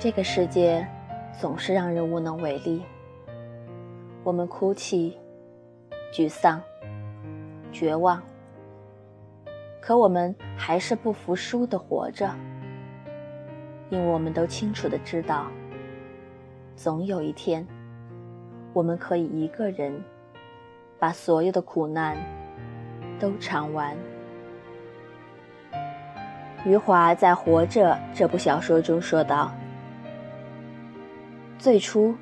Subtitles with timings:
[0.00, 0.86] 这个世界
[1.40, 2.84] 总是让人无能为力，
[4.22, 5.18] 我们哭泣、
[6.12, 6.62] 沮丧、
[7.72, 8.22] 绝望，
[9.80, 12.30] 可我们还是不服输的活着，
[13.90, 15.48] 因为我们都清楚的知道，
[16.76, 17.66] 总有一天，
[18.72, 19.92] 我们可以一个人
[20.96, 22.16] 把所有的苦难
[23.18, 23.96] 都尝完。
[26.64, 29.50] 余华在《活着》这部小说中说道。
[31.58, 32.14] 最初，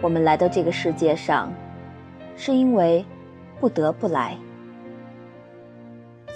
[0.00, 1.52] 我们来到这个世界上，
[2.36, 3.04] 是因为
[3.60, 4.36] 不得不来；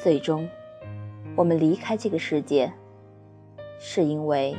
[0.01, 0.49] 最终，
[1.35, 2.73] 我们离开这个世界，
[3.81, 4.55] 是因为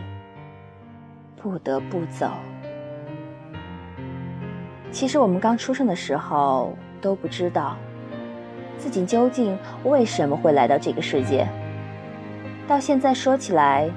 [1.42, 2.30] 不得不走。
[4.92, 7.78] 其实，我们刚出生的时候都不知道
[8.78, 11.48] 自己究竟为什么会来到这个世界，
[12.68, 13.90] 到现在说起来，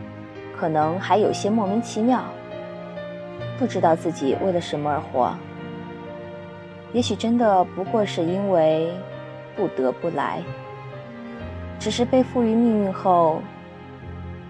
[0.56, 2.24] 可能还有些莫名其妙。
[3.60, 5.36] 不知道自己为了什么而活，
[6.94, 8.90] 也许真的不过是因为
[9.54, 10.42] 不得不来，
[11.78, 13.42] 只是被赋予命运后，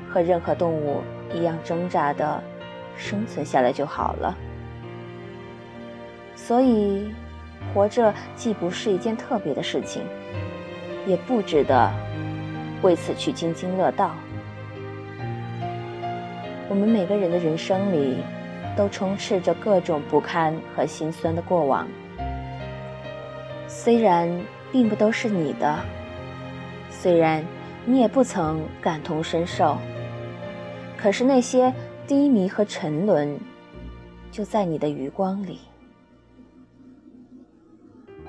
[0.09, 1.03] 和任何动物
[1.35, 2.41] 一样挣扎的
[2.97, 4.33] 生存下来就好了。
[6.37, 7.13] 所以，
[7.75, 10.05] 活着既不是一件特别的事情，
[11.05, 11.91] 也不值得
[12.81, 14.13] 为此去津津乐道。
[16.69, 18.19] 我们每个人的人生里。
[18.77, 21.87] 都充斥着各种不堪和心酸的过往，
[23.67, 24.29] 虽然
[24.73, 25.79] 并不都是你的，
[26.89, 27.45] 虽然
[27.85, 29.77] 你也不曾感同身受，
[30.97, 31.73] 可是那些
[32.07, 33.39] 低迷和沉沦，
[34.31, 35.61] 就在你的余光里。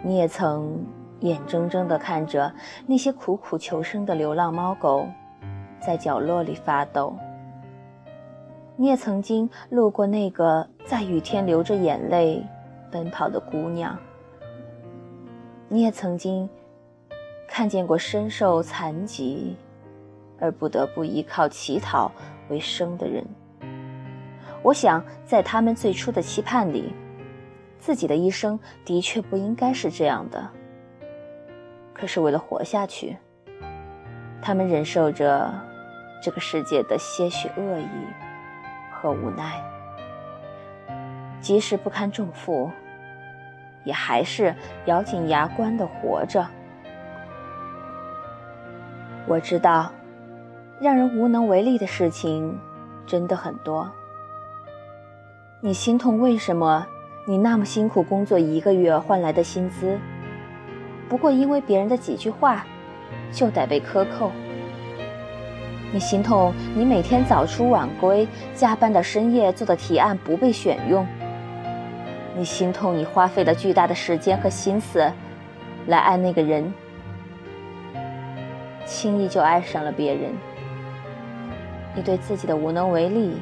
[0.03, 0.83] 你也曾
[1.19, 2.51] 眼睁睁地看着
[2.87, 5.07] 那些苦苦求生的流浪猫狗，
[5.79, 7.15] 在角落里发抖。
[8.81, 12.43] 你也曾经路过那个在雨天流着眼泪
[12.91, 13.95] 奔跑的姑娘，
[15.67, 16.49] 你也曾经
[17.47, 19.55] 看见过身受残疾
[20.39, 22.11] 而不得不依靠乞讨
[22.49, 23.23] 为生的人。
[24.63, 26.91] 我想，在他们最初的期盼里，
[27.77, 30.49] 自己的一生的确不应该是这样的。
[31.93, 33.15] 可是为了活下去，
[34.41, 35.53] 他们忍受着
[36.19, 38.30] 这个世界的些许恶意。
[39.01, 39.59] 和无奈，
[41.39, 42.69] 即使不堪重负，
[43.83, 44.53] 也还是
[44.85, 46.45] 咬紧牙关的活着。
[49.27, 49.91] 我知道，
[50.79, 52.59] 让人无能为力的事情
[53.07, 53.89] 真的很多。
[55.61, 56.85] 你心痛，为什么
[57.25, 59.97] 你那么辛苦工作一个月换来的薪资，
[61.09, 62.65] 不过因为别人的几句话，
[63.31, 64.31] 就得被克扣？
[65.93, 68.25] 你心痛，你每天早出晚归，
[68.55, 71.05] 加班到深夜做的提案不被选用。
[72.33, 75.11] 你心痛，你花费了巨大的时间和心思，
[75.87, 76.73] 来爱那个人，
[78.85, 80.31] 轻易就爱上了别人。
[81.93, 83.35] 你对自己的无能为力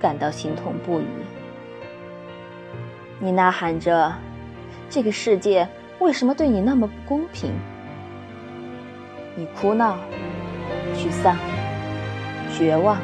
[0.00, 1.06] 感到心痛不已。
[3.20, 4.12] 你呐喊着
[4.90, 5.68] ：“这个世界
[6.00, 7.52] 为什么对你那么不公平？”
[9.38, 9.96] 你哭闹。
[11.04, 11.36] 沮丧、
[12.56, 12.96] 绝望，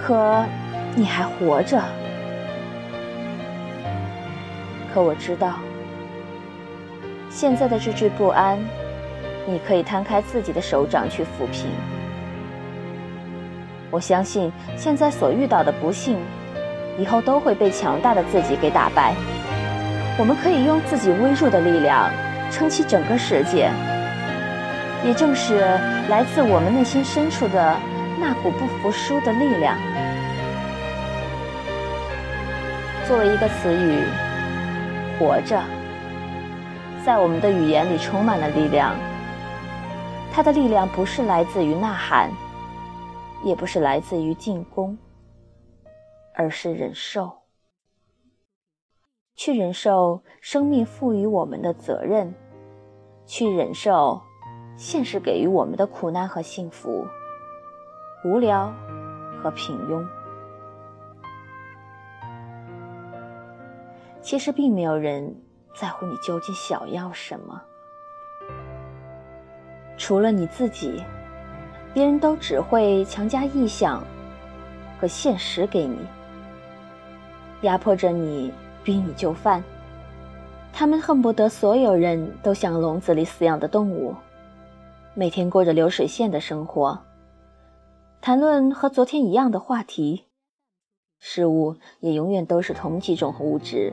[0.00, 0.42] 可
[0.96, 1.82] 你还活着。
[4.94, 5.56] 可我知道，
[7.28, 8.58] 现在的这句不安，
[9.46, 11.66] 你可以摊开自己的手掌去抚平。
[13.90, 16.16] 我相信，现在所遇到的不幸，
[16.98, 19.14] 以后都会被强大的自己给打败。
[20.18, 22.10] 我们可以用自己微弱的力量，
[22.50, 23.68] 撑起整个世界。
[25.04, 25.60] 也正是
[26.08, 27.76] 来自我们内心深处的
[28.18, 29.76] 那股不服输的力量。
[33.06, 34.02] 作为一个词语
[35.20, 35.62] ，“活着”
[37.04, 38.96] 在我们的语言里充满了力量。
[40.32, 42.30] 它的力量不是来自于呐喊，
[43.44, 44.96] 也不是来自于进攻，
[46.34, 47.30] 而是忍受，
[49.36, 52.34] 去忍受生命赋予我们的责任，
[53.26, 54.20] 去忍受。
[54.76, 57.06] 现实给予我们的苦难和幸福，
[58.24, 58.72] 无聊
[59.40, 60.04] 和平庸，
[64.20, 65.34] 其实并没有人
[65.74, 67.62] 在乎你究竟想要什么。
[69.96, 71.00] 除了你自己，
[71.92, 74.02] 别人都只会强加臆想
[75.00, 75.98] 和现实给你，
[77.60, 79.62] 压迫着你，逼你就范。
[80.72, 84.12] 他们恨不得所有人都像笼子里饲养的动物。
[85.16, 87.00] 每天过着流水线的生活，
[88.20, 90.24] 谈论和昨天一样的话题，
[91.20, 93.92] 事物也永远都是同几种物质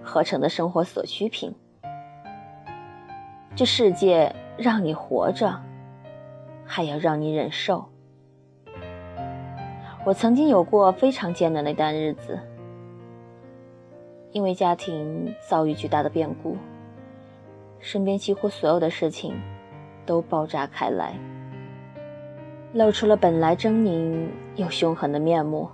[0.00, 1.52] 合成的生活所需品。
[3.56, 5.60] 这世界让你活着，
[6.64, 7.86] 还要让你忍受。
[10.06, 12.38] 我曾经有过非常艰难的一段日子，
[14.30, 16.56] 因为家庭遭遇巨大的变故，
[17.80, 19.34] 身边几乎所有的事情
[20.04, 21.14] 都爆炸开来。
[22.72, 25.68] 露出了本来狰狞又凶狠的面目。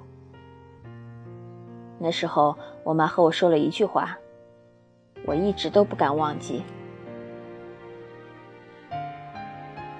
[1.98, 4.16] 那时候，我妈和我说了一句话，
[5.26, 6.62] 我一直都不敢忘记。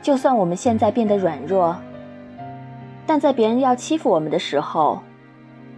[0.03, 1.77] 就算我们现在变得软弱，
[3.06, 5.00] 但在别人要欺负我们的时候，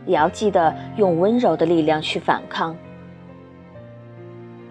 [0.07, 2.77] 也要记得用温柔的力量去反抗。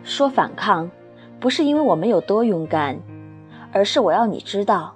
[0.04, 0.90] 说反抗，
[1.40, 2.98] 不是因为我们有多勇敢，
[3.72, 4.96] 而是我要你知道。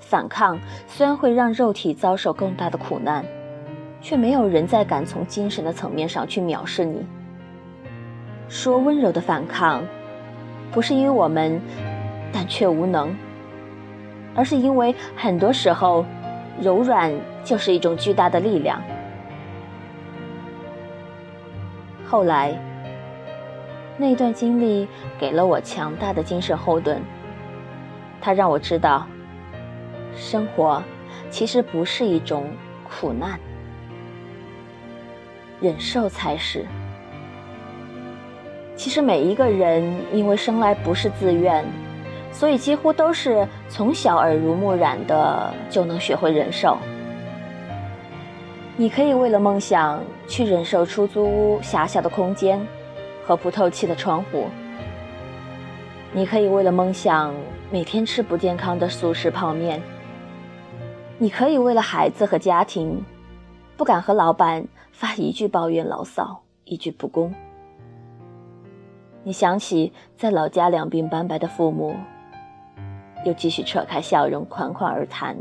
[0.00, 3.24] 反抗虽然会让肉体遭受更大的苦难，
[4.00, 7.04] 却没有人再敢从精神的层面上去藐视你。
[8.48, 9.82] 说温柔的反抗，
[10.70, 11.60] 不是因为我们
[12.32, 13.14] 胆怯无能，
[14.34, 16.06] 而是因为很多时候，
[16.58, 17.12] 柔软
[17.44, 18.80] 就是一种巨大的力量。
[22.06, 22.58] 后来，
[23.98, 24.88] 那段经历
[25.18, 27.02] 给了我强大的精神后盾，
[28.20, 29.06] 它让我知道。
[30.16, 30.82] 生活
[31.30, 32.46] 其实不是一种
[32.88, 33.38] 苦难，
[35.60, 36.66] 忍受才是。
[38.74, 41.64] 其实每一个人因为生来不是自愿，
[42.32, 46.78] 所以几乎都是从小耳濡目染的就能学会忍受。
[48.76, 52.64] 你可以为了梦想去忍受出租屋狭小的空间
[53.26, 54.46] 和不透气的窗户，
[56.10, 57.34] 你可以为了梦想
[57.70, 59.80] 每天吃不健康的速食泡面。
[61.18, 63.04] 你可以为了孩子和家庭，
[63.76, 67.34] 不敢和老板发一句抱怨牢骚，一句不公。
[69.22, 71.94] 你想起在老家两鬓斑白的父母，
[73.26, 75.36] 又继续扯开笑容款款而谈。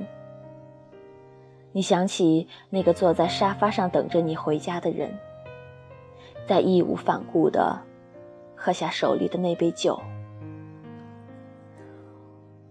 [1.72, 5.18] 你想起那个坐在沙发上等着你回家的人，
[6.46, 7.80] 在义无反顾地
[8.54, 9.98] 喝下手里的那杯酒。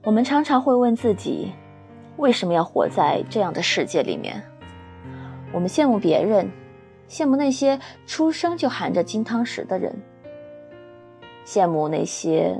[0.07, 1.53] 我们常常会问自己。
[2.17, 4.41] 为什么要活在这样的世界里面？
[5.53, 6.49] 我们羡慕别人，
[7.09, 7.77] 羡慕那些
[8.07, 9.93] 出生就含着金汤匙的人，
[11.45, 12.57] 羡慕那些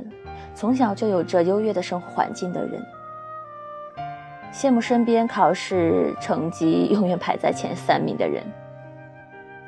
[0.53, 2.85] 从小就有着优越的生活环境的人，
[4.51, 8.43] 羡慕身边考试成绩永远排在前三名的人，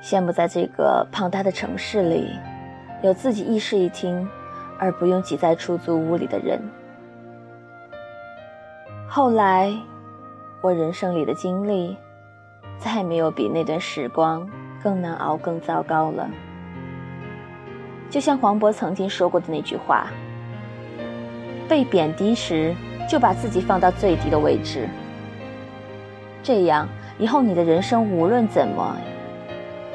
[0.04, 2.28] 羡慕在这个庞大的城市里
[3.02, 4.28] 有自己一室一厅
[4.78, 6.62] 而不用挤在出租屋里的人。
[9.12, 9.76] 后来，
[10.62, 11.98] 我人生里的经历，
[12.78, 14.48] 再没有比那段时光
[14.84, 16.30] 更难熬、更糟糕了。
[18.08, 20.12] 就像黄渤曾经说过的那句话
[21.68, 22.76] ：“被贬低时，
[23.10, 24.88] 就把自己放到最低的位置，
[26.44, 28.96] 这样以后你的人生无论怎么，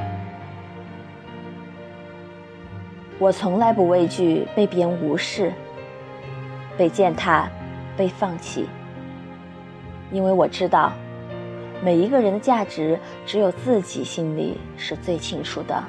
[3.20, 5.52] 我从来不畏惧被别人无视，
[6.76, 7.48] 被践踏。
[7.98, 8.66] 被放弃，
[10.12, 10.92] 因为我知道，
[11.84, 15.82] 每一个人的价值只有自己心里是最清楚的。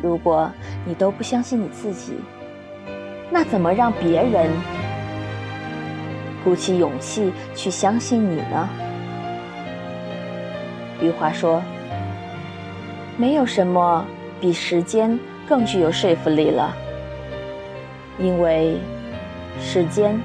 [0.00, 0.48] 如果
[0.86, 2.14] 你都不相信你自己，
[3.32, 4.48] 那怎么让别人
[6.44, 8.68] 鼓起勇气去相信你呢？
[11.00, 11.60] 余华说
[13.18, 14.06] ：“没有什么
[14.40, 15.18] 比时间
[15.48, 16.72] 更具有说服力了，
[18.20, 18.78] 因为。”
[19.60, 20.18] 时间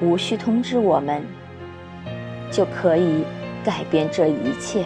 [0.00, 1.22] 无需通知我们，
[2.50, 3.24] 就可以
[3.64, 4.84] 改变这一切。